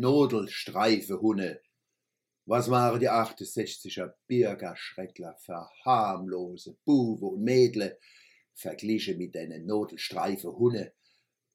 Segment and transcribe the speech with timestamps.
[0.00, 1.62] Nodelstreifehunde.
[2.46, 7.98] Was machen die 68er Bürgerschreckler verharmlose Buwe und Mädle
[8.54, 10.94] verglichen mit den Nodelstreifehunde,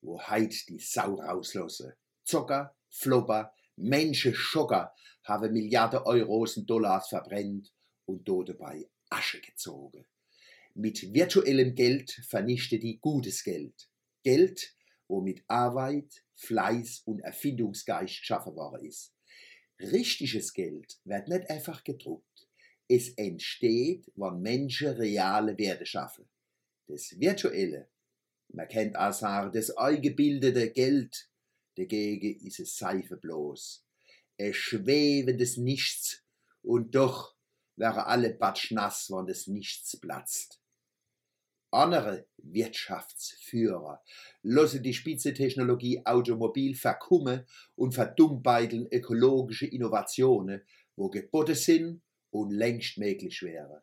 [0.00, 1.96] wo heit die Sau rauslasse.
[2.24, 4.94] Zocker, Flopper, Menschen Schocker
[5.24, 7.72] haben Milliarden Euros und Dollars verbrennt
[8.06, 10.06] und dort dabei Asche gezogen.
[10.74, 13.88] Mit virtuellem Geld vernichtet die gutes Geld.
[14.22, 14.74] Geld,
[15.08, 19.14] wo mit Arbeit, Fleiß und Erfindungsgeist geschaffen worden ist.
[19.80, 22.48] Richtiges Geld wird nicht einfach gedruckt.
[22.88, 26.28] Es entsteht, wenn Menschen reale Werte schaffen.
[26.86, 27.88] Das virtuelle,
[28.48, 31.30] man kennt sagen, das eingebildete Geld,
[31.76, 33.84] dagegen ist es Seife bloß.
[34.36, 36.24] Es schwebendes Nichts
[36.62, 37.36] und doch
[37.76, 40.60] wäre alle batschnass, wenn das Nichts platzt.
[41.70, 44.02] Andere Wirtschaftsführer
[44.42, 47.44] lassen die Spitzentechnologie Automobil verkummen
[47.76, 50.62] und verdummbeiteln ökologische Innovationen,
[50.96, 53.82] wo geboten sind und längst möglich wäre.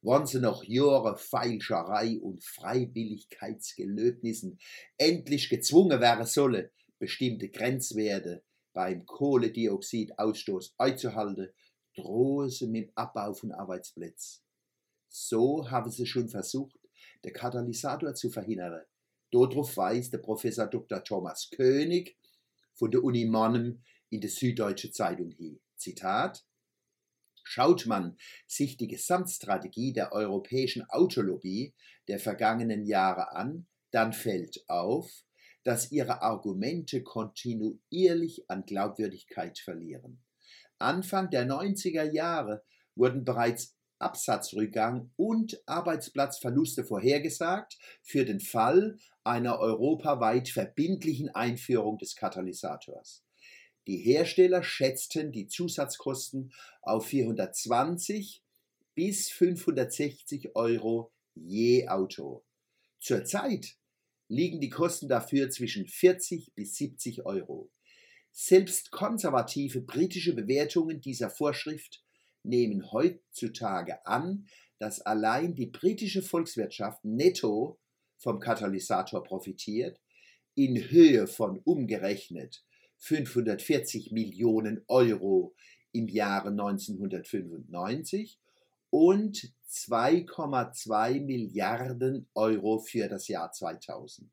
[0.00, 4.60] Wenn sie nach Jahre Feilscherei und Freiwilligkeitsgelöbnissen
[4.96, 11.48] endlich gezwungen wären sollen, bestimmte Grenzwerte beim Kohlendioxidausstoß einzuhalten,
[11.96, 14.44] drohen sie mit dem Abbau von Arbeitsplätzen.
[15.08, 16.78] So haben sie schon versucht,
[17.24, 18.82] den Katalysator zu verhindern.
[19.30, 21.04] Darauf weist der Professor Dr.
[21.04, 22.16] Thomas König
[22.74, 25.60] von der Uni Mannem in der Süddeutsche Zeitung hin.
[25.76, 26.44] Zitat
[27.44, 31.74] Schaut man sich die Gesamtstrategie der europäischen Autolobby
[32.06, 35.24] der vergangenen Jahre an, dann fällt auf,
[35.64, 40.22] dass ihre Argumente kontinuierlich an Glaubwürdigkeit verlieren.
[40.78, 42.62] Anfang der 90er Jahre
[42.94, 53.24] wurden bereits Absatzrückgang und Arbeitsplatzverluste vorhergesagt für den Fall einer europaweit verbindlichen Einführung des Katalysators.
[53.86, 58.42] Die Hersteller schätzten die Zusatzkosten auf 420
[58.94, 62.44] bis 560 Euro je Auto.
[63.00, 63.76] Zurzeit
[64.28, 67.70] liegen die Kosten dafür zwischen 40 bis 70 Euro.
[68.30, 72.04] Selbst konservative britische Bewertungen dieser Vorschrift
[72.42, 74.46] nehmen heutzutage an,
[74.78, 77.78] dass allein die britische Volkswirtschaft netto
[78.16, 80.00] vom Katalysator profitiert,
[80.54, 82.64] in Höhe von umgerechnet
[82.98, 85.54] 540 Millionen Euro
[85.92, 88.40] im Jahre 1995
[88.90, 94.30] und 2,2 Milliarden Euro für das Jahr 2000.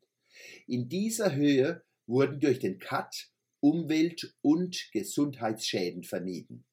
[0.66, 3.30] In dieser Höhe wurden durch den Cut
[3.60, 6.64] Umwelt- und Gesundheitsschäden vermieden.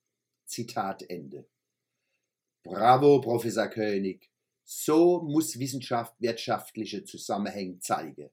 [0.53, 1.45] Zitat Ende.
[2.63, 4.29] Bravo, Professor König.
[4.63, 8.29] So muss Wissenschaft wirtschaftliche Zusammenhänge zeigen.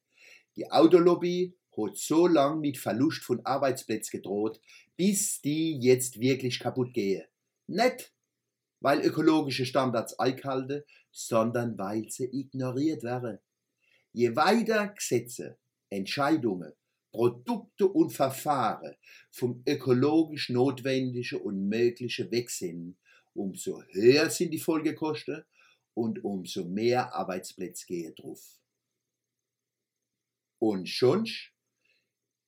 [0.54, 4.60] Die Autolobby hat so lange mit Verlust von Arbeitsplätzen gedroht,
[4.96, 7.24] bis die jetzt wirklich kaputt gehen.
[7.66, 8.12] Nicht,
[8.80, 13.38] weil ökologische Standards eingehalten, sondern weil sie ignoriert werden.
[14.12, 15.56] Je weiter Gesetze,
[15.88, 16.72] Entscheidungen
[17.10, 18.94] Produkte und Verfahren
[19.30, 22.96] vom ökologisch Notwendigen und Möglichen weg sind,
[23.34, 25.44] umso höher sind die Folgekosten
[25.94, 28.60] und umso mehr Arbeitsplätze gehen drauf.
[30.58, 31.26] Und schon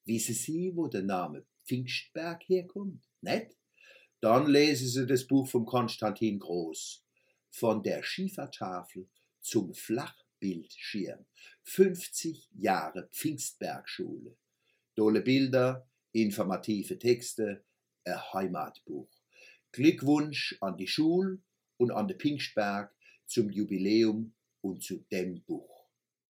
[0.05, 3.56] wissen Sie, wo der Name Pfingstberg herkommt, nicht?
[4.21, 7.05] Dann lesen Sie das Buch von Konstantin Groß.
[7.50, 9.09] Von der Schiefertafel
[9.41, 11.27] zum Flachbildschirm.
[11.65, 14.37] 50 Jahre Pfingstbergschule.
[14.95, 17.65] Tolle Bilder, informative Texte,
[18.05, 19.09] ein Heimatbuch.
[19.73, 21.39] Glückwunsch an die Schule
[21.79, 22.95] und an den Pingstberg
[23.27, 25.72] zum Jubiläum und zu dem Buch.